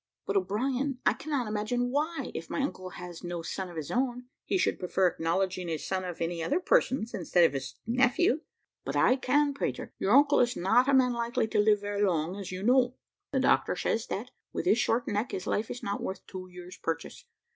"But, 0.25 0.35
O'Brien, 0.35 0.97
I 1.05 1.13
cannot 1.13 1.45
imagine 1.47 1.91
why, 1.91 2.31
if 2.33 2.49
my 2.49 2.59
uncle 2.63 2.89
has 2.89 3.23
no 3.23 3.43
son 3.43 3.69
of 3.69 3.75
his 3.75 3.91
own, 3.91 4.25
he 4.45 4.57
should 4.57 4.79
prefer 4.79 5.05
acknowledging 5.05 5.69
a 5.69 5.77
son 5.77 6.03
of 6.05 6.19
any 6.21 6.41
other 6.41 6.59
person's 6.59 7.13
instead 7.13 7.43
of 7.43 7.53
his 7.53 7.75
own 7.87 7.97
nephew." 7.97 8.41
"But 8.83 8.95
I 8.95 9.15
can, 9.15 9.53
Peter: 9.53 9.93
your 9.99 10.15
uncle 10.15 10.39
is 10.39 10.57
not 10.57 10.89
a 10.89 10.93
man 10.95 11.13
likely 11.13 11.45
to 11.49 11.59
live 11.59 11.81
very 11.81 12.01
long, 12.01 12.35
as 12.35 12.51
you 12.51 12.63
know. 12.63 12.95
The 13.31 13.41
doctor 13.41 13.75
says 13.75 14.07
that, 14.07 14.31
with 14.51 14.65
his 14.65 14.79
short 14.79 15.07
neck, 15.07 15.33
his 15.33 15.45
life 15.45 15.69
is 15.69 15.83
not 15.83 16.01
worth 16.01 16.25
two 16.25 16.47
years' 16.49 16.77
purchase. 16.77 17.25